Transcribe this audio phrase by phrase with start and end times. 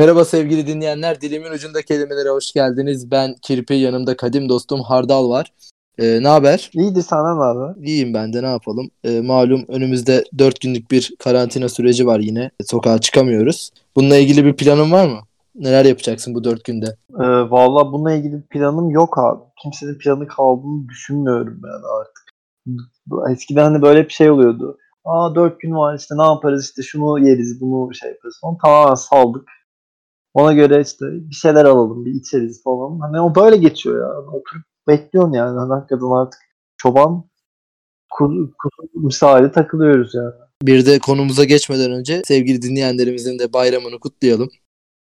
[0.00, 1.20] Merhaba sevgili dinleyenler.
[1.20, 3.10] Dilimin ucunda kelimelere hoş geldiniz.
[3.10, 5.52] Ben Kirpi, yanımda kadim dostum Hardal var.
[5.98, 6.70] Ee, ne haber?
[6.74, 7.86] İyidir sana ne haber?
[7.86, 8.90] İyiyim ben de ne yapalım.
[9.04, 12.50] Ee, malum önümüzde 4 günlük bir karantina süreci var yine.
[12.66, 13.70] Sokağa çıkamıyoruz.
[13.96, 15.18] Bununla ilgili bir planın var mı?
[15.54, 16.86] Neler yapacaksın bu 4 günde?
[17.14, 19.40] Ee, Valla bununla ilgili bir planım yok abi.
[19.62, 22.24] Kimsenin planı kaldığını düşünmüyorum ben artık.
[23.32, 24.78] Eskiden hani böyle bir şey oluyordu.
[25.04, 28.56] Aa 4 gün var işte ne yaparız işte şunu yeriz bunu şey yaparız falan.
[28.62, 29.48] Tamamen saldık.
[30.34, 32.98] Ona göre işte bir şeyler alalım bir içeriz falan.
[33.00, 34.20] Hani o böyle geçiyor ya.
[34.20, 35.58] Oturup bekliyorsun yani.
[35.58, 36.40] Hani hakikaten artık
[36.76, 37.24] çoban
[38.10, 40.32] kuzu, kuzu misali takılıyoruz yani.
[40.62, 44.50] Bir de konumuza geçmeden önce sevgili dinleyenlerimizin de bayramını kutlayalım.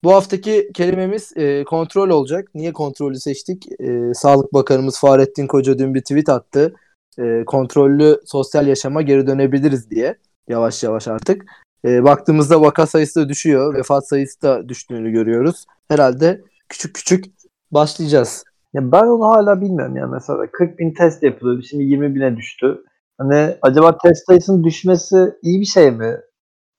[0.04, 2.50] Bu haftaki kelimemiz e, kontrol olacak.
[2.56, 3.68] Niye kontrolü seçtik?
[3.82, 6.76] E, Sağlık Bakanımız Fahrettin Koca dün bir tweet attı.
[7.20, 10.18] E, kontrollü sosyal yaşama geri dönebiliriz diye.
[10.50, 11.46] Yavaş yavaş artık.
[11.88, 13.74] E, baktığımızda vaka sayısı da düşüyor.
[13.76, 15.66] Vefat sayısı da düştüğünü görüyoruz.
[15.88, 17.26] Herhalde küçük küçük
[17.72, 18.44] başlayacağız.
[18.74, 22.84] Ya ben onu hala bilmiyorum ya mesela 40 bin test yapılıyordu şimdi 20 bine düştü.
[23.18, 26.18] Hani acaba test sayısının düşmesi iyi bir şey mi?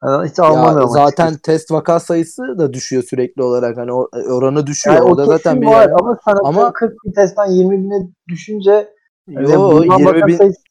[0.01, 0.89] Hani hiç anlamıyorum.
[0.89, 1.43] Zaten açıkçası.
[1.43, 3.77] test vaka sayısı da düşüyor sürekli olarak.
[3.77, 4.97] Hani oranı düşüyor.
[4.97, 5.95] Yani o da zaten bir var yani.
[6.01, 8.89] ama sana ama 40 bin testten 20 bine düşünce
[9.29, 10.63] Yo, 20 bin, sayısı...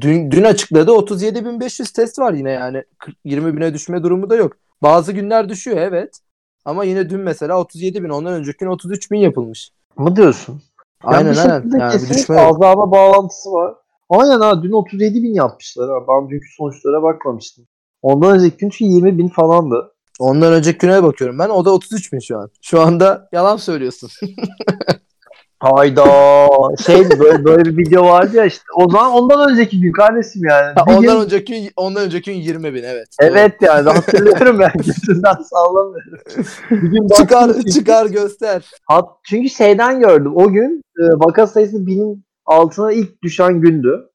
[0.00, 4.52] dün, dün açıkladı 37.500 test var yine yani 40, 20 bine düşme durumu da yok.
[4.82, 6.20] Bazı günler düşüyor evet.
[6.64, 9.70] Ama yine dün mesela 37 bin ondan önceki gün 33 bin yapılmış.
[9.96, 10.62] Mı diyorsun?
[11.04, 11.78] Aynen yani aynen.
[11.78, 13.74] Yani bir düşme azalma bağlantısı var.
[14.10, 15.96] Aynen ha dün 37 bin yapmışlar ha.
[16.08, 17.64] Ben dünkü sonuçlara bakmamıştım.
[18.02, 19.92] Ondan önceki gün 20 bin falandı.
[20.18, 21.48] Ondan önceki güne bakıyorum ben.
[21.48, 22.50] O da 33 bin şu an.
[22.62, 24.10] Şu anda yalan söylüyorsun.
[25.60, 26.04] Hayda
[26.86, 30.74] şey böyle, böyle bir video vardı ya işte o zaman ondan önceki gün kardeşim yani.
[30.76, 31.24] Ha, ondan gün...
[31.24, 33.08] önceki gün ondan önceki gün 20 bin evet.
[33.20, 33.68] Evet doğru.
[33.68, 36.18] yani hatırlıyorum ben gözünden sallamıyorum.
[36.70, 38.70] Bir gün çıkar çıkar göster.
[38.88, 44.08] Hat, çünkü şeyden gördüm o gün e, vaka sayısı binin altına ilk düşen gündü.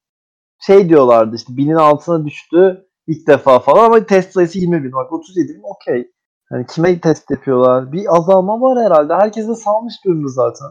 [0.60, 4.92] Şey diyorlardı işte binin altına düştü ilk defa falan ama test sayısı 20 bin.
[4.92, 6.12] Bak 37 bin okey.
[6.52, 7.92] Yani kime test yapıyorlar?
[7.92, 9.14] Bir azalma var herhalde.
[9.14, 10.68] Herkes de salmış durumda zaten.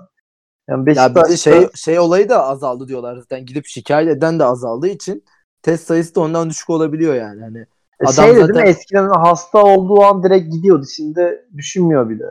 [0.69, 1.21] Yani Beşiktaş'ta...
[1.21, 3.47] Ya bir de şey, şey olayı da azaldı diyorlar zaten.
[3.47, 5.25] Gidip şikayet eden de azaldığı için
[5.63, 7.43] test sayısı da ondan düşük olabiliyor yani.
[7.43, 7.59] Hani
[8.01, 8.55] e adam şey zaten...
[8.55, 8.71] değil mi?
[8.71, 10.87] Eskiden hasta olduğu an direkt gidiyordu.
[10.97, 12.25] Şimdi düşünmüyor bile.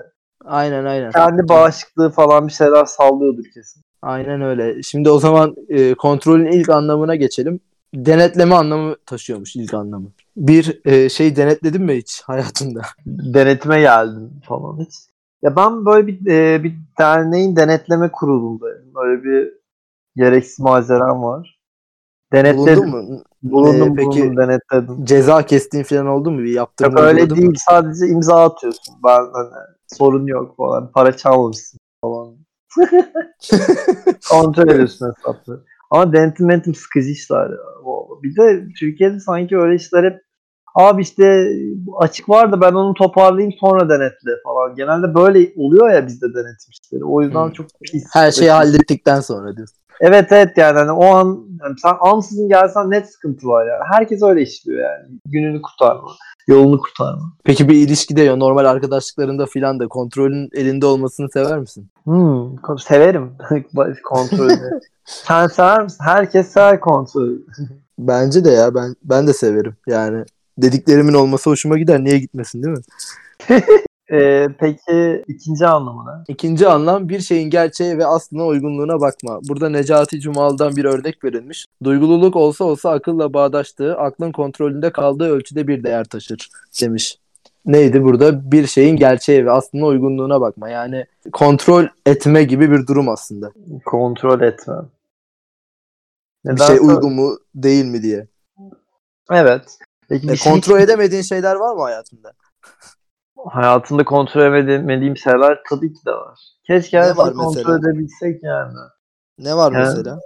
[0.45, 1.12] Aynen aynen.
[1.12, 3.81] Kendi bağışıklığı falan bir şeyler sallıyordur kesin.
[4.01, 4.84] Aynen öyle.
[4.84, 7.59] Şimdi o zaman e, kontrolün ilk anlamına geçelim.
[7.94, 10.11] Denetleme anlamı taşıyormuş ilk anlamı.
[10.38, 12.81] Bir e, şey denetledin mi hiç hayatında?
[13.06, 14.94] Denetime geldim falan hiç.
[15.42, 18.94] Ya ben böyle bir e, bir derneğin denetleme kurulundayım.
[18.96, 19.54] Böyle bir
[20.16, 21.60] gereksiz malzemem var.
[22.34, 22.92] Denetledim.
[22.92, 23.24] Bulundun mu?
[23.44, 25.06] Bulundum, ee, peki bulundum, denetledim.
[25.06, 26.40] Ceza kestiğin falan oldu mu?
[26.40, 27.46] Bir yaptığın Yok öyle değil.
[27.46, 27.54] Mu?
[27.70, 28.96] Sadece imza atıyorsun.
[29.06, 29.50] Ben hani
[29.88, 30.92] sorun yok falan.
[30.92, 32.36] Para çalmamışsın falan.
[34.30, 35.64] Kontrol ediyorsun hesapları.
[35.92, 37.58] Ama denetim denetim sıkıcı işler ya.
[38.24, 40.22] Bir de Türkiye'de sanki öyle işler hep
[40.75, 41.53] abi işte
[41.97, 44.75] açık var da ben onu toparlayayım sonra denetle falan.
[44.75, 47.06] Genelde böyle oluyor ya bizde denetim işleri.
[47.06, 47.52] O yüzden hmm.
[47.52, 48.03] çok pis.
[48.13, 49.79] Her şeyi hallettikten sonra diyorsun.
[50.02, 53.84] Evet evet yani hani o an yani sen ansızın gelsen net sıkıntı var yani.
[53.91, 55.19] Herkes öyle işliyor yani.
[55.25, 56.09] Gününü kurtarma,
[56.47, 57.34] yolunu kurtarma.
[57.44, 61.90] Peki bir ilişkide ya normal arkadaşlıklarında filan da kontrolün elinde olmasını sever misin?
[62.03, 63.34] Hmm, severim
[64.03, 64.79] kontrolü.
[65.06, 66.03] sen sever misin?
[66.03, 67.46] Herkes sever kontrolü.
[68.00, 69.75] Bence de ya ben ben de severim.
[69.88, 70.25] Yani
[70.62, 72.03] dediklerimin olması hoşuma gider.
[72.03, 72.84] Niye gitmesin değil mi?
[74.12, 76.24] Ee, peki ikinci anlamı ne?
[76.28, 79.40] İkinci anlam bir şeyin gerçeğe ve aslına uygunluğuna bakma.
[79.50, 81.66] Burada Necati Cumal'dan bir örnek verilmiş.
[81.84, 86.50] Duygululuk olsa olsa akılla bağdaştığı, aklın kontrolünde kaldığı ölçüde bir değer taşır
[86.82, 87.17] demiş.
[87.66, 88.52] Neydi burada?
[88.52, 90.70] Bir şeyin gerçeğe ve aslına uygunluğuna bakma.
[90.70, 93.52] Yani kontrol etme gibi bir durum aslında.
[93.85, 94.76] Kontrol etme.
[96.46, 98.28] Neden bir şey uygun mu değil mi diye.
[99.32, 99.78] Evet.
[100.09, 100.84] Peki e, kontrol şey...
[100.84, 102.34] edemediğin şeyler var mı hayatında?
[103.47, 106.40] Hayatımda kontrol edemediğim şeyler tabii ki de var.
[106.67, 108.73] Keşke her var kontrol edebilsek yani.
[109.38, 110.20] Ne var yani, mesela?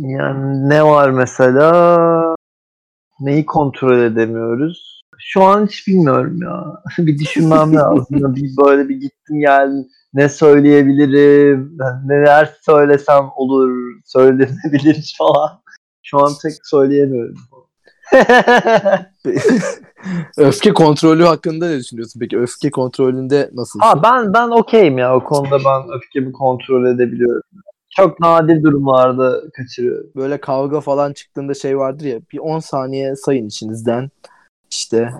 [0.00, 2.36] Yani ne var mesela?
[3.20, 5.02] Neyi kontrol edemiyoruz?
[5.18, 6.82] Şu an hiç bilmiyorum ya.
[7.06, 8.06] bir düşünmem lazım.
[8.10, 9.86] bir böyle bir gittim geldim.
[10.14, 11.78] Ne söyleyebilirim?
[12.04, 13.70] Neler söylesem olur?
[14.04, 15.62] Söylenebilir falan.
[16.02, 17.36] Şu an tek söyleyemiyorum.
[20.36, 22.38] öfke kontrolü hakkında ne düşünüyorsun peki?
[22.38, 23.80] Öfke kontrolünde nasıl?
[23.80, 27.42] Ha ben ben okeyim ya o konuda ben öfkemi kontrol edebiliyorum.
[27.90, 30.10] Çok nadir durumlarda kaçırıyorum.
[30.16, 34.10] Böyle kavga falan çıktığında şey vardır ya bir 10 saniye sayın içinizden
[34.70, 35.12] işte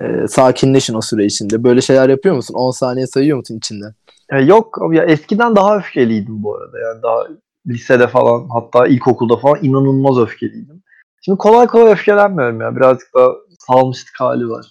[0.00, 1.64] e, sakinleşin o süre içinde.
[1.64, 2.54] Böyle şeyler yapıyor musun?
[2.54, 3.94] 10 saniye sayıyor musun içinden?
[4.32, 6.78] Ya yok ya eskiden daha öfkeliydim bu arada.
[6.78, 7.26] Yani daha
[7.66, 10.79] lisede falan hatta ilkokulda falan inanılmaz öfkeliydim.
[11.20, 12.76] Şimdi kolay kolay öfkelenmiyorum ya.
[12.76, 13.28] Birazcık daha
[13.58, 14.66] salmışlık hali var.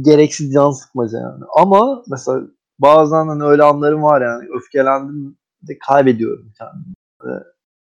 [0.00, 1.44] Gereksiz can sıkmaca yani.
[1.56, 2.40] Ama mesela
[2.78, 4.48] bazen hani öyle anlarım var yani.
[4.56, 7.44] Öfkelendim de kaybediyorum kendimi.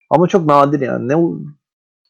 [0.10, 1.08] Ama çok nadir yani.
[1.08, 1.16] Ne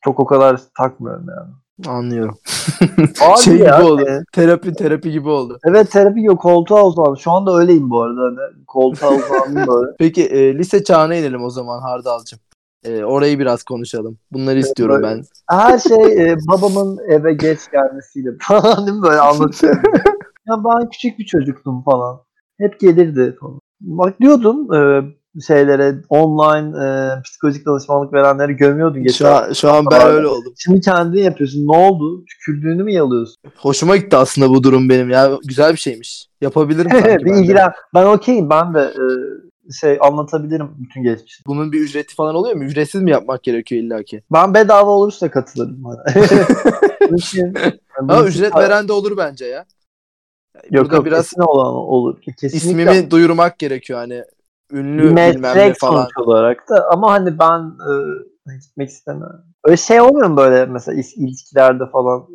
[0.04, 1.54] çok o kadar takmıyorum yani.
[1.88, 2.38] Anlıyorum.
[3.22, 4.02] Abi şey ya, gibi oldu.
[4.02, 5.60] e, Terapi terapi gibi oldu.
[5.66, 6.42] Evet terapi yok.
[6.42, 7.18] Koltuğa uzandım.
[7.18, 8.22] Şu anda öyleyim bu arada.
[8.22, 9.96] Hani koltuğa uzandım böyle.
[10.00, 12.40] Peki e, lise çağına inelim o zaman Hardal'cığım.
[12.86, 14.18] E, orayı biraz konuşalım.
[14.32, 15.24] Bunları istiyorum böyle- ben.
[15.50, 19.82] Her şey e, babamın eve geç gelmesiyle falan değil mi böyle anlatıyorum.
[20.48, 22.20] ya ben küçük bir çocuktum falan.
[22.60, 23.60] Hep gelirdi falan.
[23.82, 25.02] Bak diyordum e,
[25.48, 29.32] şeylere online e, psikolojik danışmanlık verenleri gömüyordun Şu geçen.
[29.32, 30.54] an, şu an ben öyle oldum.
[30.58, 31.68] Şimdi kendin yapıyorsun.
[31.68, 32.26] Ne oldu?
[32.26, 33.36] Tükürdüğünü mü yalıyorsun?
[33.58, 35.32] Hoşuma gitti aslında bu durum benim ya.
[35.48, 36.28] Güzel bir şeymiş.
[36.42, 37.72] Yapabilirim sanki bir ben ilgilen.
[37.94, 38.50] Ben okeyim.
[38.50, 39.04] Ben de e,
[39.82, 41.44] şey anlatabilirim bütün geçmişi.
[41.48, 42.64] Bunun bir ücreti falan oluyor mu?
[42.64, 44.24] Ücretsiz mi yapmak gerekiyor illaki?
[44.32, 45.84] Ben bedava olursa katılırım.
[48.00, 49.66] Ama ücret veren de olur bence ya.
[50.72, 52.22] Yok Burada yok biraz kesin olan olur.
[52.22, 54.24] Kesinlikle ismimi duyurmak gerekiyor hani.
[54.72, 56.02] Ünlü bir bilmem ne meslek falan.
[56.02, 57.62] sonuç olarak da ama hani ben
[58.50, 59.44] e, gitmek istemem.
[59.64, 62.28] Öyle şey olmuyor mu böyle mesela ilişkilerde falan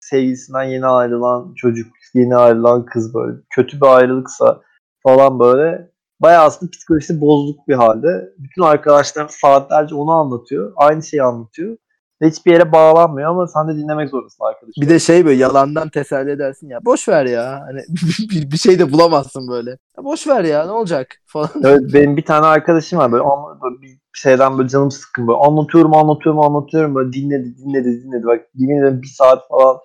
[0.00, 4.60] sevgilisinden yeni ayrılan çocuk, yeni ayrılan kız böyle kötü bir ayrılıksa
[5.02, 5.89] falan böyle
[6.20, 8.32] bayağı aslında psikolojisi bozuk bir halde.
[8.38, 10.72] Bütün arkadaşlar saatlerce onu anlatıyor.
[10.76, 11.76] Aynı şeyi anlatıyor.
[12.22, 14.82] Ve hiçbir yere bağlanmıyor ama sen de dinlemek zorundasın arkadaşım.
[14.82, 16.84] Bir de şey böyle yalandan teselli edersin ya.
[16.84, 17.60] Boş ver ya.
[17.66, 17.80] Hani
[18.30, 19.70] bir, bir şey de bulamazsın böyle.
[19.70, 21.50] Ya boş ver ya ne olacak falan.
[21.64, 25.38] Evet, benim bir tane arkadaşım var böyle, anla- böyle bir şeyden böyle canım sıkkın böyle
[25.38, 29.78] anlatıyorum anlatıyorum anlatıyorum böyle dinledi dinledi dinledi bak yemin ederim bir saat falan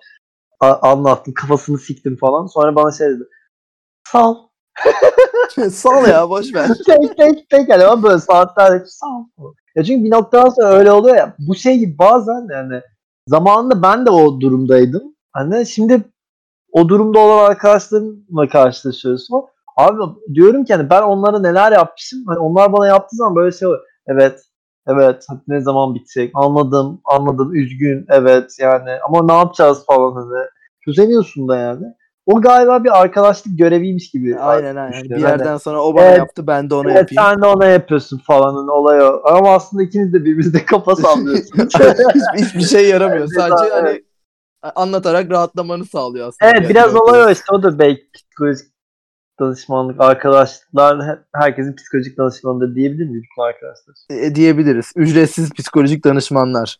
[0.60, 3.22] anlattım kafasını siktim falan sonra bana şey dedi
[4.08, 4.36] sal
[5.70, 6.68] Sal ya boş ver.
[6.86, 9.24] tek tek tek yani ama böyle saatlerce sal
[9.76, 12.80] ya çünkü bir noktadan sonra öyle oluyor ya bu şey gibi bazen yani
[13.28, 15.02] zamanında ben de o durumdaydım
[15.32, 16.02] hani şimdi
[16.72, 19.44] o durumda olan arkadaşlarımla karşılaşıyoruz falan.
[19.76, 20.02] Abi
[20.34, 22.26] diyorum ki hani ben onlara neler yapmışım.
[22.26, 23.82] Hani onlar bana yaptığı zaman böyle şey oluyor.
[24.06, 24.40] Evet.
[24.86, 25.24] Evet.
[25.28, 26.30] Hadi ne zaman bitecek?
[26.34, 27.00] Anladım.
[27.04, 27.54] Anladım.
[27.54, 28.06] Üzgün.
[28.08, 28.56] Evet.
[28.60, 30.46] Yani ama ne yapacağız falan hani.
[30.84, 31.84] Çözemiyorsun da yani.
[32.26, 34.38] O galiba bir arkadaşlık göreviymiş gibi.
[34.38, 35.04] Aynen aynen.
[35.04, 36.18] Bir yerden sonra o bana Evet.
[36.18, 37.32] yaptı ben de ona evet, yapayım.
[37.32, 39.20] sen de ona yapıyorsun falan hani olay o.
[39.24, 41.74] Ama aslında ikiniz de birbirinize kafa sallıyorsunuz.
[41.74, 43.26] Hiç, hiçbir şey yaramıyor.
[43.26, 44.02] Sadece hani
[44.62, 46.50] anlatarak rahatlamanı sağlıyor aslında.
[46.50, 48.66] Evet bir biraz yerden olay o işte o da belki psikolojik
[49.40, 53.94] danışmanlık arkadaşlar he- herkesin psikolojik danışmanıdır diyebilir miyiz bütün arkadaşlar?
[54.10, 54.92] E, diyebiliriz.
[54.96, 56.78] Ücretsiz psikolojik danışmanlar.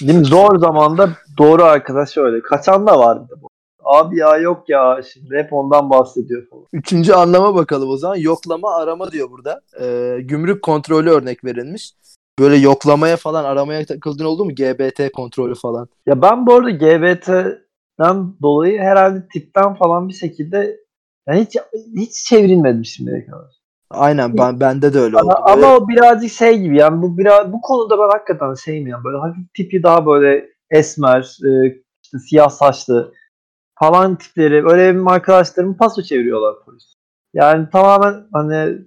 [0.00, 0.24] Değil mi?
[0.24, 1.08] Zor zamanda
[1.38, 2.42] doğru arkadaş öyle.
[2.42, 3.38] Kaçan da vardı.
[3.42, 3.49] bu.
[3.90, 6.64] Abi ya yok ya şimdi hep ondan bahsediyor falan.
[6.72, 8.16] Üçüncü anlama bakalım o zaman.
[8.16, 9.60] Yoklama arama diyor burada.
[9.80, 11.92] Ee, gümrük kontrolü örnek verilmiş.
[12.38, 14.54] Böyle yoklamaya falan aramaya takıldın oldu mu?
[14.54, 15.88] GBT kontrolü falan.
[16.06, 20.76] Ya ben bu arada GBT'den dolayı herhalde tipten falan bir şekilde
[21.28, 21.56] yani hiç
[21.96, 23.60] hiç çevrilmedim şimdiye kadar.
[23.90, 25.24] Aynen ben bende de öyle oldu.
[25.36, 28.86] Ama, Böyle- ama o birazcık şey gibi yani bu biraz bu konuda ben hakikaten şeyim
[28.86, 31.48] yani böyle hafif tipi daha böyle esmer, e,
[32.04, 33.12] işte siyah saçlı
[33.80, 36.84] falan tipleri öyle benim arkadaşlarım paso çeviriyorlar polis.
[37.34, 38.78] Yani tamamen hani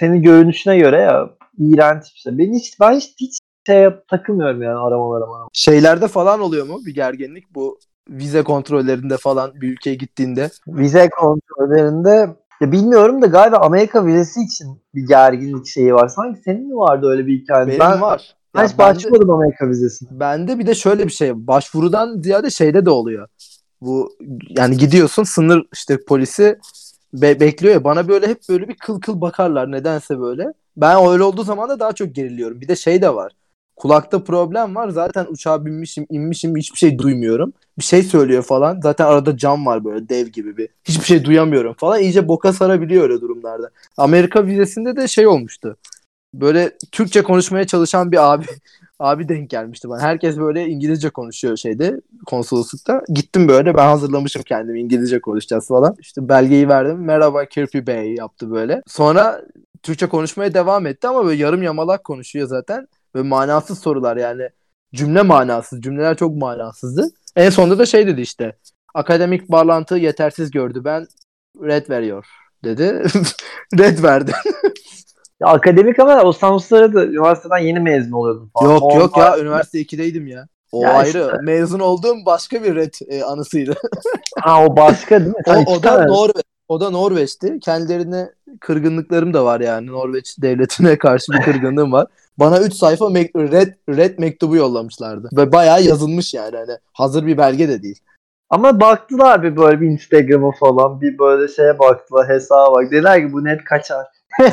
[0.00, 2.38] senin görünüşüne göre ya iğrenç işte.
[2.38, 5.48] Ben hiç ben hiç, hiç şey yap, takılmıyorum yani aramalara aramalara.
[5.52, 7.54] Şeylerde falan oluyor mu bir gerginlik?
[7.54, 7.78] Bu
[8.08, 10.50] vize kontrollerinde falan bir ülkeye gittiğinde.
[10.68, 16.08] Vize kontrollerinde ya bilmiyorum da galiba Amerika vizesi için bir gerginlik şeyi var.
[16.08, 17.66] Sanki senin mi vardı öyle bir hikaye?
[17.66, 18.34] Benim ben, var.
[18.54, 20.08] ben Ya hiç başvurmadım Amerika vizesine.
[20.12, 23.28] Bende bir de şöyle bir şey başvurudan ziyade şeyde de oluyor.
[23.80, 24.16] Bu
[24.48, 26.58] yani gidiyorsun sınır işte polisi
[27.12, 30.52] be- bekliyor ya bana böyle hep böyle bir kıl kıl bakarlar nedense böyle.
[30.76, 32.60] Ben öyle olduğu zaman da daha çok geriliyorum.
[32.60, 33.32] Bir de şey de var.
[33.76, 34.88] Kulakta problem var.
[34.88, 37.52] Zaten uçağa binmişim, inmişim hiçbir şey duymuyorum.
[37.78, 38.80] Bir şey söylüyor falan.
[38.82, 40.68] Zaten arada cam var böyle dev gibi bir.
[40.84, 42.00] Hiçbir şey duyamıyorum falan.
[42.00, 43.70] İyice boka sarabiliyor öyle durumlarda.
[43.96, 45.76] Amerika vizesinde de şey olmuştu.
[46.34, 48.46] Böyle Türkçe konuşmaya çalışan bir abi
[48.98, 50.02] abi denk gelmişti bana.
[50.02, 53.02] Herkes böyle İngilizce konuşuyor şeyde konsoloslukta.
[53.08, 55.96] Gittim böyle ben hazırlamışım kendimi İngilizce konuşacağız falan.
[56.00, 57.04] İşte belgeyi verdim.
[57.04, 58.82] Merhaba Kirpi Bey yaptı böyle.
[58.86, 59.42] Sonra
[59.82, 62.88] Türkçe konuşmaya devam etti ama böyle yarım yamalak konuşuyor zaten.
[63.14, 64.48] Ve manasız sorular yani.
[64.94, 65.82] Cümle manasız.
[65.82, 67.08] Cümleler çok manasızdı.
[67.36, 68.56] En sonunda da şey dedi işte.
[68.94, 70.84] Akademik bağlantı yetersiz gördü.
[70.84, 71.06] Ben
[71.62, 72.26] red veriyor
[72.64, 73.02] dedi.
[73.78, 74.32] red verdi.
[75.40, 78.70] Ya akademik ama o Samsun'da da üniversiteden yeni mezun oluyordum falan.
[78.74, 80.48] yok yok ya üniversite 2'deydim ya.
[80.72, 81.08] O Ya ayrı.
[81.08, 81.32] işte.
[81.42, 83.74] Mezun olduğum başka bir red e, anısıydı.
[84.40, 85.34] Ha o başka değil mi?
[85.46, 86.44] o, Sen o da Norveç.
[86.68, 87.60] O da Norveç'ti.
[87.60, 89.86] Kendilerine kırgınlıklarım da var yani.
[89.86, 92.06] Norveç devletine karşı bir kırgınlığım var.
[92.38, 95.28] Bana 3 sayfa mek- red red mektubu yollamışlardı.
[95.36, 96.56] Ve bayağı yazılmış yani.
[96.56, 97.98] Hani hazır bir belge de değil.
[98.50, 102.90] Ama baktılar bir böyle bir Instagram'a falan bir böyle şeye baktılar hesaba bak.
[102.90, 104.06] Dediler ki bu net kaçar.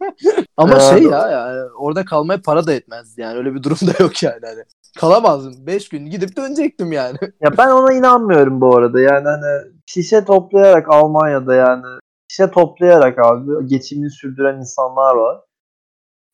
[0.56, 4.22] Ama şey ya yani orada kalmaya para da etmez yani öyle bir durum da yok
[4.22, 4.64] yani hani.
[4.98, 5.66] Kalamazdım.
[5.66, 7.18] 5 gün gidip dönecektim yani.
[7.40, 9.00] Ya ben ona inanmıyorum bu arada.
[9.00, 11.84] Yani hani şişe toplayarak Almanya'da yani
[12.28, 15.40] şişe toplayarak abi geçimini sürdüren insanlar var.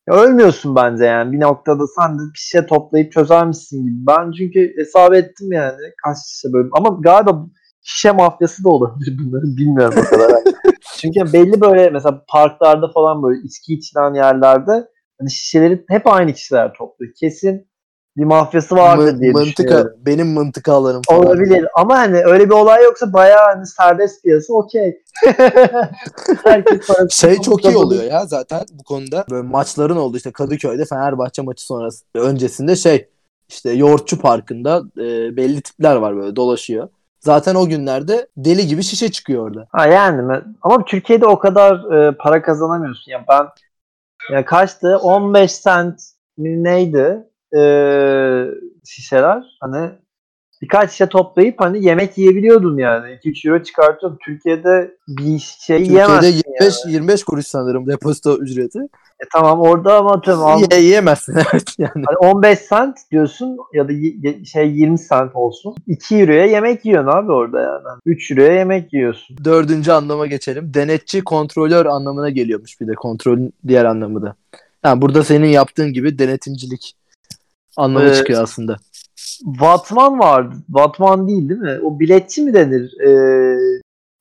[0.07, 1.31] Ya ölmüyorsun bence yani.
[1.31, 4.07] Bir noktada sen de bir şişe toplayıp çözermişsin gibi.
[4.07, 6.69] Ben çünkü hesap ettim yani kaç şişe böyle.
[6.71, 7.45] Ama galiba
[7.83, 9.57] şişe mafyası da olabilir bunların.
[9.57, 10.31] Bilmiyorum o kadar.
[10.97, 14.87] çünkü belli böyle mesela parklarda falan böyle içki içilen yerlerde
[15.19, 17.13] hani şişeleri hep aynı kişiler topluyor.
[17.19, 17.67] Kesin
[18.17, 19.91] bir mafyası vardır Mı- diye mıntıka, düşünüyorum.
[20.05, 21.25] benim mıntıkalarım falan.
[21.25, 25.01] Olabilir ama hani öyle bir olay yoksa bayağı hani serbest piyasa okey.
[27.09, 29.25] Şey çok iyi oluyor ya zaten bu konuda.
[29.31, 33.07] Böyle maçların oldu işte Kadıköy'de Fenerbahçe maçı sonrası öncesinde şey
[33.49, 36.89] işte Yoğurtçu Parkı'nda e, belli tipler var böyle dolaşıyor.
[37.23, 39.67] Zaten o günlerde deli gibi şişe çıkıyor orada.
[39.71, 43.11] Ha yani ama Türkiye'de o kadar e, para kazanamıyorsun.
[43.11, 43.47] Ya ben
[44.31, 44.97] ya kaçtı?
[44.97, 46.01] 15 cent
[46.37, 47.27] neydi?
[47.57, 47.61] E,
[48.85, 49.43] şişeler.
[49.61, 49.89] Hani
[50.63, 53.19] birkaç şişe toplayıp hani yemek yiyebiliyordun yani.
[53.23, 54.17] 2-3 euro çıkartıyordun.
[54.25, 58.79] Türkiye'de bir şey Türkiye'de yiyemezsin 25 25 kuruş sanırım depozito ücreti.
[59.19, 61.91] E tamam orada ama atıyorum al- Ye, yiyemezsin evet yani.
[62.05, 63.91] Hani 15 cent diyorsun ya da
[64.45, 65.75] şey 20 cent olsun.
[65.87, 67.99] 2 euroya yemek yiyorsun abi orada yani.
[68.05, 69.37] 3 euroya yemek yiyorsun.
[69.43, 70.73] Dördüncü anlama geçelim.
[70.73, 74.35] Denetçi, kontrolör anlamına geliyormuş bir de kontrolün diğer anlamı da.
[74.83, 76.95] Yani burada senin yaptığın gibi denetimcilik
[77.77, 78.15] anlamı Evet.
[78.15, 78.77] çıkıyor aslında.
[79.45, 80.55] Vatman vardı.
[80.69, 81.79] Vatman değil değil mi?
[81.83, 82.93] O biletçi mi denir?
[83.01, 83.55] Ee,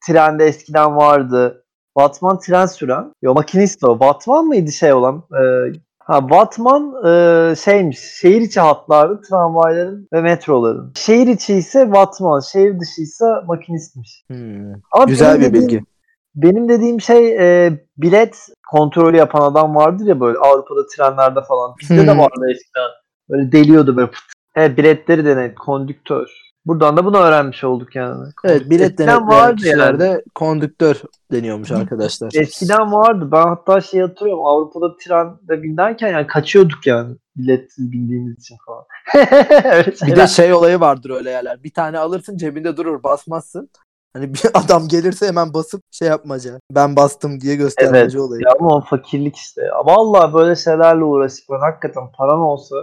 [0.07, 1.65] trende eskiden vardı.
[1.97, 3.13] Vatman tren süren.
[3.23, 4.01] Yo makinist o.
[4.01, 5.23] Vatman mıydı şey olan?
[5.33, 7.99] Ee, ha Vatman e, şeymiş.
[7.99, 10.93] Şehir içi hatların, tramvayların ve metroların.
[10.97, 12.41] Şehir içi ise Vatman.
[12.41, 14.25] Şehir dışı ise makinistmiş.
[14.27, 14.73] Hmm.
[14.93, 15.83] Ama Güzel bir dediğim- bilgi.
[16.35, 21.75] Benim dediğim şey e, bilet kontrolü yapan adam vardır ya böyle Avrupa'da trenlerde falan.
[21.81, 22.19] Bizde de Hmm.
[22.19, 22.89] vardı eskiden.
[23.31, 24.07] Böyle deliyordu böyle.
[24.11, 24.19] pıt.
[24.57, 25.55] Evet biletleri denet.
[25.55, 26.43] Kondüktör.
[26.67, 28.29] Buradan da bunu öğrenmiş olduk yani.
[28.45, 30.23] Evet bilet denetleyen kişilerde yani.
[30.35, 30.97] kondüktör
[31.33, 32.31] deniyormuş arkadaşlar.
[32.35, 33.29] Eskiden vardı.
[33.33, 34.45] Ben hatta şey hatırlıyorum.
[34.45, 37.17] Avrupa'da trende binerken yani kaçıyorduk yani.
[37.37, 38.85] Biletsiz bindiğimiz için falan.
[40.07, 41.65] Bir de şey olayı vardır öyle yerler.
[41.65, 43.71] Bir tane alırsın cebinde durur basmazsın.
[44.13, 46.61] Hani bir adam gelirse hemen basıp şey yapmaca.
[46.71, 48.43] Ben bastım diye göstermece olayı.
[48.43, 49.63] Ya ama o fakirlik işte.
[49.63, 52.77] Ya Vallahi böyle şeylerle uğraşıp ben hakikaten paran olsa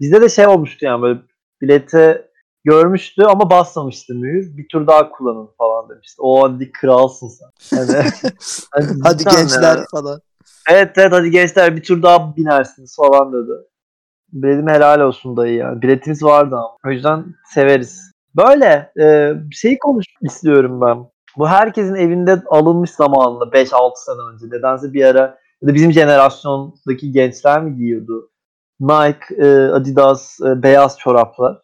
[0.00, 1.20] bizde de şey olmuştu yani böyle
[1.62, 2.30] bilete
[2.64, 4.56] görmüştü ama basmamıştı mühür.
[4.56, 6.22] Bir tur daha kullanın falan demişti.
[6.22, 7.78] O hadi kralsın sen.
[7.78, 7.92] Hani,
[8.72, 9.84] hani Hadi cidden gençler ya.
[9.90, 10.20] falan.
[10.70, 13.52] Evet evet hadi gençler bir tur daha binersiniz falan dedi.
[14.32, 15.82] Dedim helal olsun dayı ya.
[15.82, 16.76] Biletimiz vardı ama.
[16.86, 17.24] O yüzden
[17.54, 18.12] severiz.
[18.36, 20.98] Böyle e, şeyi konuşmak istiyorum ben.
[21.36, 24.46] Bu herkesin evinde alınmış zamanında 5-6 sene önce.
[24.56, 28.30] Nedense bir ara ya da bizim jenerasyondaki gençler mi giyiyordu?
[28.80, 31.58] Nike, e, Adidas, e, beyaz çoraplar.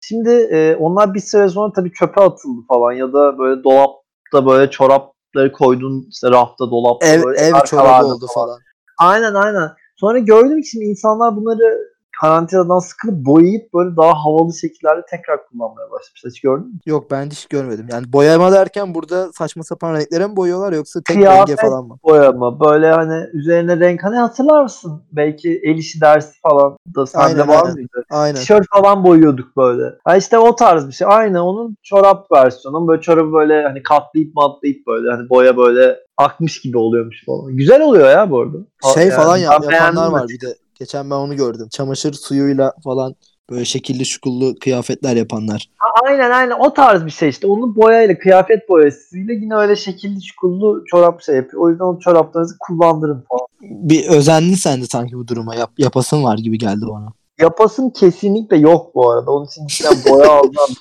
[0.00, 4.70] Şimdi e, onlar bir süre sonra tabii çöpe atıldı falan ya da böyle dolapta böyle
[4.70, 8.58] çorapları koydun işte rafta dolapta Ev, böyle ev çorabı oldu falan.
[8.98, 9.70] Aynen aynen.
[9.96, 11.91] Sonra gördüm ki şimdi insanlar bunları
[12.22, 16.30] karantinadan sıkılıp boyayıp böyle daha havalı şekillerde tekrar kullanmaya başlamışlar.
[16.30, 16.72] Hiç gördün mü?
[16.86, 17.86] Yok ben hiç görmedim.
[17.92, 21.98] Yani boyama derken burada saçma sapan renklere mi boyuyorlar yoksa tek Kıyafet renge falan mı?
[22.04, 22.60] Boyama.
[22.60, 25.02] Böyle hani üzerine renk hani hatırlar mısın?
[25.12, 27.74] Belki el işi dersi falan da sende Aynen, var aynen.
[27.74, 28.04] mıydı?
[28.10, 28.34] Aynen.
[28.34, 29.94] Tişört falan boyuyorduk böyle.
[30.04, 31.06] Ha işte o tarz bir şey.
[31.10, 32.88] Aynı onun çorap versiyonu.
[32.88, 37.56] Böyle çorabı böyle hani katlayıp matlayıp böyle hani boya böyle akmış gibi oluyormuş falan.
[37.56, 38.58] Güzel oluyor ya bu arada.
[38.94, 40.54] Şey Yani falan ya- yapanlar var bir de.
[40.78, 41.68] Geçen ben onu gördüm.
[41.70, 43.14] Çamaşır suyuyla falan
[43.50, 45.70] böyle şekilli şukullu kıyafetler yapanlar.
[46.04, 47.46] Aynen aynen o tarz bir şey işte.
[47.46, 51.62] Onun boyayla, kıyafet boyasıyla yine öyle şekilli çukurlu çorap şey yapıyor.
[51.62, 53.46] O yüzden o çoraplarınızı kullandırın falan.
[53.60, 55.54] Bir özendin sen de sanki bu duruma.
[55.54, 57.12] Yap, yapasın var gibi geldi bana.
[57.40, 59.30] Yapasım kesinlikle yok bu arada.
[59.30, 60.40] Onun için işte boya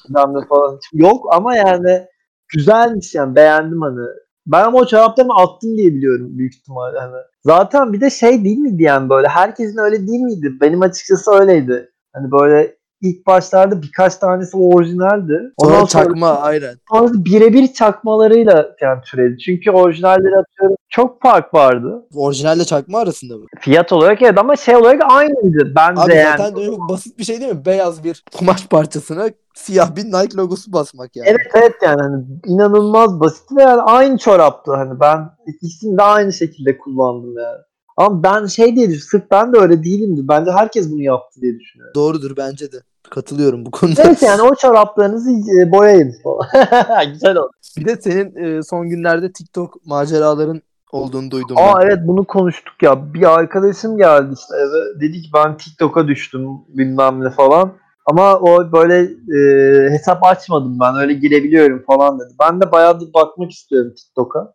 [0.27, 0.79] ne falan.
[0.93, 2.05] Yok ama yani
[2.48, 4.07] güzelmiş yani beğendim hani.
[4.45, 7.15] Ben ama o çoraplarımı attım diye biliyorum büyük ihtimalle hani.
[7.43, 10.51] Zaten bir de şey değil miydi yani böyle herkesin öyle değil miydi?
[10.62, 11.91] Benim açıkçası öyleydi.
[12.13, 15.51] Hani böyle ilk başlarda birkaç tanesi orijinaldi.
[15.60, 16.75] Sonra Ondan sonra çakma aynen.
[17.13, 19.38] birebir çakmalarıyla yani türedi.
[19.38, 22.05] Çünkü orijinalleri atıyorum çok fark vardı.
[22.15, 23.46] Orijinalle çakma arasında mı?
[23.60, 25.74] Fiyat olarak evet ama şey olarak aynıydı.
[25.75, 26.38] Bence Abi yani.
[26.38, 27.65] zaten çok basit bir şey değil mi?
[27.65, 31.29] Beyaz bir kumaş parçasına siyah bir Nike logosu basmak yani.
[31.29, 36.34] Evet evet yani hani inanılmaz basit ve yani aynı çoraptı hani ben ikisini de aynı
[36.34, 37.60] şekilde kullandım yani.
[37.98, 40.27] Ama ben şey diye düşünüyorum sırf ben de öyle değilimdi.
[40.27, 41.93] Bence herkes bunu yaptı diye düşünüyorum.
[41.95, 42.77] Doğrudur bence de.
[43.10, 44.03] Katılıyorum bu konuda.
[44.03, 46.48] Neyse yani o çoraplarınızı e, boyayın falan.
[47.13, 47.51] Güzel oldu.
[47.77, 51.86] Bir de senin e, son günlerde TikTok maceraların olduğunu duydum Aa ben.
[51.86, 53.13] evet bunu konuştuk ya.
[53.13, 55.01] Bir arkadaşım geldi işte eve.
[55.01, 57.74] Dedi ki ben TikTok'a düştüm bilmem ne falan.
[58.05, 59.01] Ama o böyle
[59.38, 60.95] e, hesap açmadım ben.
[60.95, 62.33] Öyle girebiliyorum falan dedi.
[62.39, 64.53] Ben de bayağıdır bakmak istiyorum TikTok'a.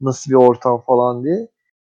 [0.00, 1.48] Nasıl bir ortam falan diye.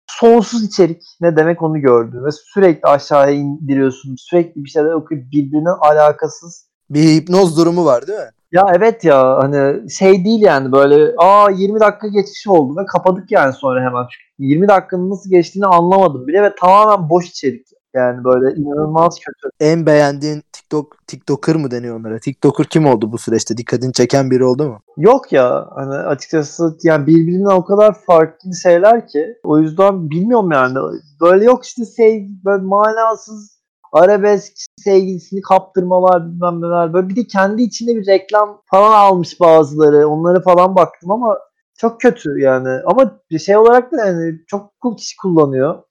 [0.07, 2.25] Sonsuz içerik ne demek onu gördüm.
[2.25, 4.15] Ve sürekli aşağıya indiriyorsun.
[4.19, 8.29] Sürekli bir şeyler okuyup birbirine alakasız Bir hipnoz durumu var değil mi?
[8.51, 13.31] ya evet ya hani şey değil yani böyle aa 20 dakika geçiş oldu ve kapadık
[13.31, 14.03] yani sonra hemen.
[14.11, 17.67] Çünkü 20 dakikanın nasıl geçtiğini anlamadım bile ve tamamen boş içerik.
[17.95, 19.49] Yani böyle inanılmaz kötü.
[19.59, 22.19] En beğendiğin TikTok TikToker mı deniyor onlara?
[22.19, 23.57] TikToker kim oldu bu süreçte?
[23.57, 24.79] Dikkatini çeken biri oldu mu?
[24.97, 30.77] Yok ya hani açıkçası yani birbirinden o kadar farklı şeyler ki o yüzden bilmiyorum yani.
[31.21, 33.55] Böyle yok işte sev böyle manasız
[33.93, 36.93] arabesk sevgilisini kaptırmalar bilmem neler.
[36.93, 40.07] Böyle bir de kendi içinde bir reklam falan almış bazıları.
[40.07, 41.37] Onlara falan baktım ama
[41.77, 42.81] çok kötü yani.
[42.85, 45.83] Ama bir şey olarak da yani çok cool kişi kullanıyor.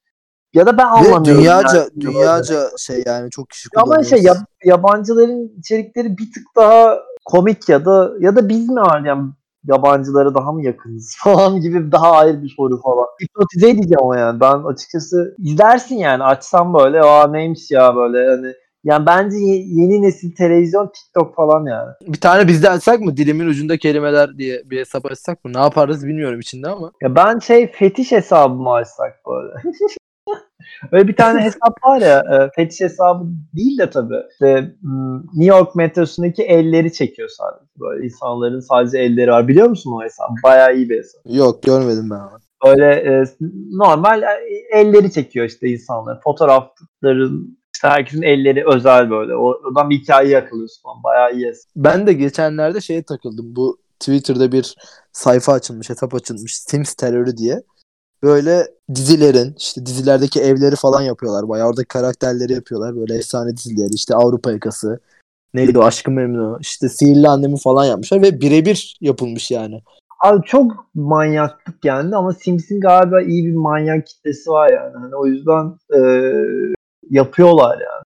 [0.54, 1.24] Ya da ben Ve anlamıyorum.
[1.42, 1.90] dünyaca yani.
[2.00, 7.84] dünyaca şey yani çok kişi Ama şey yab- yabancıların içerikleri bir tık daha komik ya
[7.84, 9.30] da ya da biz mi var yani
[9.64, 13.06] yabancılara daha mı yakınız falan gibi daha ayrı bir soru falan.
[13.22, 18.52] Hipnotize edeceğim ama yani ben açıkçası izlersin yani açsam böyle aa neymiş ya böyle hani
[18.84, 21.90] yani bence ye- yeni nesil televizyon TikTok falan yani.
[22.00, 23.16] Bir tane bizde açsak mı?
[23.16, 25.52] Dilimin ucunda kelimeler diye bir hesap açsak mı?
[25.54, 26.92] Ne yaparız bilmiyorum içinde ama.
[27.02, 29.52] Ya ben şey fetiş hesabımı açsak böyle.
[30.92, 33.24] Öyle bir tane hesap var ya e, fetiş hesabı
[33.56, 34.22] değil de tabii.
[34.32, 37.64] İşte, m, New York metrosundaki elleri çekiyor sadece.
[37.80, 39.48] Böyle insanların sadece elleri var.
[39.48, 40.32] Biliyor musun o hesabı?
[40.44, 41.20] Bayağı iyi bir hesap.
[41.26, 42.38] Yok görmedim ben ama.
[42.66, 43.24] Böyle e,
[43.72, 44.26] normal e,
[44.78, 46.20] elleri çekiyor işte insanlar.
[46.24, 49.36] Fotoğrafların işte herkesin elleri özel böyle.
[49.36, 51.02] O- Oradan bir hikaye yakalıyorsun falan.
[51.02, 51.70] Bayağı iyi hesap.
[51.76, 53.56] Ben de geçenlerde şeye takıldım.
[53.56, 54.74] Bu Twitter'da bir
[55.12, 56.56] sayfa açılmış, hesap açılmış.
[56.58, 57.62] Sims terörü diye.
[58.24, 61.48] Böyle dizilerin, işte dizilerdeki evleri falan yapıyorlar.
[61.48, 62.96] Bayağı oradaki karakterleri yapıyorlar.
[62.96, 65.00] Böyle efsane dizileri, işte Avrupa Yakası.
[65.54, 65.82] Neydi o?
[65.82, 66.58] Aşkı Memnu.
[66.60, 69.82] İşte Sihirli Annemi falan yapmışlar ve birebir yapılmış yani.
[70.20, 74.92] Abi çok manyaklık geldi ama Sims'in galiba iyi bir manyak kitlesi var yani.
[74.94, 76.00] Hani o yüzden e,
[77.10, 78.04] yapıyorlar yani.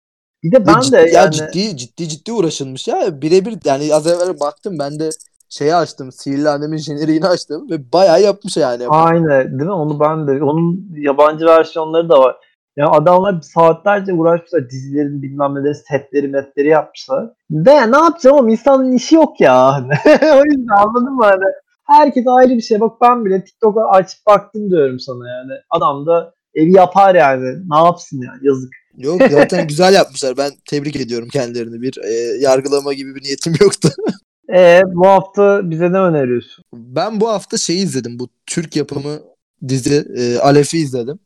[0.44, 3.22] Bir de ben cid- de ya yani ciddi ciddi ciddi uğraşılmış ya.
[3.22, 5.10] Birebir yani az evvel baktım ben de
[5.52, 6.12] şeyi açtım.
[6.12, 8.88] Sihirli Annem'in jeneriğini açtım ve bayağı yapmış yani.
[8.88, 9.72] aynı değil mi?
[9.72, 12.36] Onu ben de onun yabancı versiyonları da var.
[12.78, 17.30] Yani adamlar saatlerce uğraşmışlar dizilerin bilmem neleri setleri metleri yapmışlar.
[17.50, 19.72] De ya ne yapacağım ama insanın işi yok ya.
[20.06, 21.46] O yüzden anladın mı hani?
[21.84, 22.80] Herkes ayrı bir şey.
[22.80, 25.52] Bak ben bile TikTok'a açıp baktım diyorum sana yani.
[25.70, 27.70] Adam da evi yapar yani.
[27.70, 28.74] Ne yapsın yani yazık.
[28.98, 30.38] Yok zaten güzel yapmışlar.
[30.38, 31.82] Ben tebrik ediyorum kendilerini.
[31.82, 33.90] Bir e, yargılama gibi bir niyetim yoktu.
[34.54, 36.66] E bu hafta bize ne öneriyorsun?
[36.74, 38.20] Ben bu hafta şeyi izledim.
[38.20, 39.20] Bu Türk yapımı
[39.68, 41.20] dizi e, Alef'i izledim.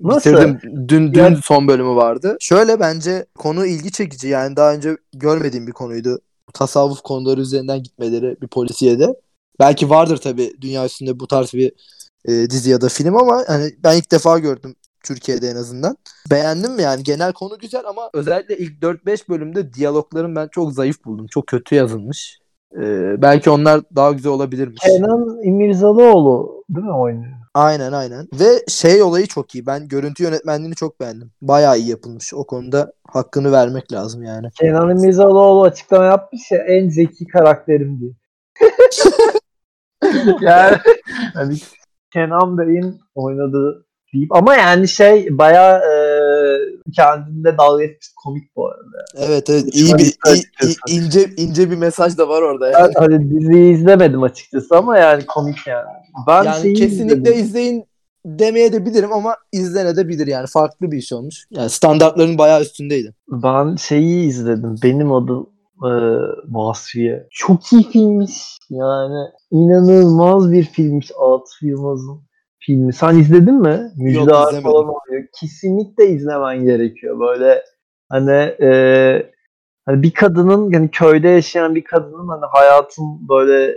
[0.00, 0.30] Nasıl?
[0.30, 0.60] Bitirdim.
[0.88, 2.36] Dün dün Ya- son bölümü vardı.
[2.40, 4.28] Şöyle bence konu ilgi çekici.
[4.28, 6.20] Yani daha önce görmediğim bir konuydu.
[6.54, 9.06] Tasavvuf konuları üzerinden gitmeleri bir polisiyede.
[9.60, 11.72] Belki vardır tabii dünya üstünde bu tarz bir
[12.24, 14.74] e, dizi ya da film ama hani ben ilk defa gördüm
[15.08, 15.96] Türkiye'de en azından.
[16.30, 21.26] Beğendim yani genel konu güzel ama özellikle ilk 4-5 bölümde diyalogların ben çok zayıf buldum.
[21.26, 22.38] Çok kötü yazılmış.
[22.76, 22.82] E,
[23.22, 24.82] belki onlar daha güzel olabilirmiş.
[24.82, 27.32] Kenan İmirzalıoğlu değil mi oynuyor?
[27.54, 28.28] Aynen aynen.
[28.40, 29.66] Ve şey olayı çok iyi.
[29.66, 31.30] Ben görüntü yönetmenliğini çok beğendim.
[31.42, 32.34] Bayağı iyi yapılmış.
[32.34, 34.48] O konuda hakkını vermek lazım yani.
[34.60, 38.12] Kenan İmirzalıoğlu açıklama yapmış ya en zeki karakterim diye.
[40.40, 40.76] yani
[41.34, 41.54] hani
[42.12, 45.94] Kenan Bey'in oynadığı deyip ama yani şey bayağı e,
[46.96, 49.04] kendinde dalga etmiş komik bu arada.
[49.16, 52.92] Evet evet iyi bir iyi- iyi- ince ince bir mesaj da var orada yani.
[52.96, 55.86] Ben hani diziyi izlemedim açıkçası ama yani komik yani.
[56.26, 57.44] Ben Yani şeyi kesinlikle izledim.
[57.44, 57.84] izleyin
[58.26, 61.44] demeye de bilirim ama izlenebilir yani farklı bir iş olmuş.
[61.50, 63.14] Yani standartların bayağı üstündeydi.
[63.28, 64.74] Ben şeyi izledim.
[64.82, 65.46] Benim adım
[65.84, 65.90] e,
[66.48, 67.26] Vasfiye.
[67.30, 68.58] Çok iyi filmmiş.
[68.70, 72.20] Yani inanılmaz bir filmmiş Atıf Yılmaz'ın
[72.60, 72.92] filmi.
[72.92, 73.90] Sen izledin mi?
[73.96, 74.62] Müjde Ar izlemedim.
[74.70, 75.24] falan oluyor.
[75.40, 77.20] Kesinlikle izlemen gerekiyor.
[77.20, 77.62] Böyle
[78.08, 79.30] hani e,
[79.88, 83.76] Hani bir kadının yani köyde yaşayan bir kadının hani hayatın böyle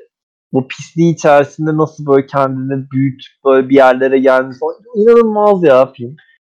[0.54, 4.60] bu pisliği içerisinde nasıl böyle kendini büyütüp böyle bir yerlere gelmesi
[4.96, 6.16] inanılmaz ya film.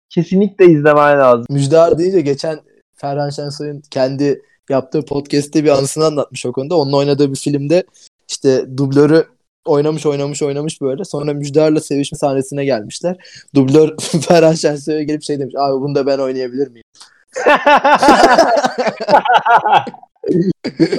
[0.10, 1.46] Kesinlikle izlemen lazım.
[1.50, 2.60] Müjdar deyince geçen
[2.96, 6.78] Ferhan Şensoy'un kendi yaptığı podcast'te bir anısını anlatmış o konuda.
[6.78, 7.84] Onun oynadığı bir filmde
[8.30, 9.26] işte dublörü
[9.66, 11.04] oynamış oynamış oynamış böyle.
[11.04, 13.18] Sonra Müjdar'la sevişme sahnesine gelmişler.
[13.56, 13.96] Dublör
[14.28, 15.56] Ferhan Şensoy'a gelip şey demiş.
[15.58, 16.84] Abi bunu da ben oynayabilir miyim?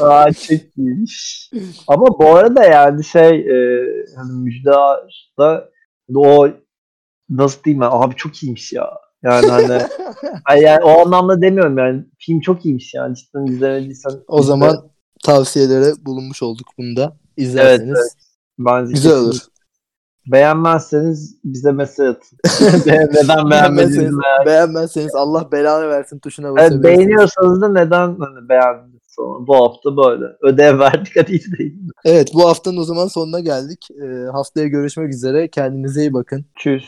[0.01, 1.51] Aa çok iyiymiş.
[1.87, 5.71] Ama bu arada yani şey e, hani Müjdar'da
[6.15, 6.49] o
[7.31, 8.91] nasıl diyeyim ben abi çok iyiymiş ya.
[9.23, 9.83] Yani hani
[10.63, 14.13] yani o anlamda demiyorum yani film çok iyiymiş yani cidden izlemediysen.
[14.29, 14.91] O zaman
[15.25, 17.17] tavsiyelere bulunmuş olduk bunda.
[17.37, 17.89] İzlerseniz.
[17.89, 18.26] Evet, evet.
[18.59, 19.39] Bence Güzel olur.
[20.33, 22.39] Beğenmezseniz bize mesaj atın.
[22.87, 24.17] neden beğenmediğinizi
[24.47, 26.99] Beğenmezseniz, Allah belanı versin tuşuna Evet, basabilirsiniz.
[26.99, 29.47] beğeniyorsanız da neden hani beğendiniz sonra.
[29.47, 30.25] Bu hafta böyle.
[30.43, 31.91] Ödev verdik hadi izleyin.
[32.05, 33.89] Evet bu haftanın o zaman sonuna geldik.
[34.03, 35.49] Ee, haftaya görüşmek üzere.
[35.49, 36.45] Kendinize iyi bakın.
[36.59, 36.85] Tschüss.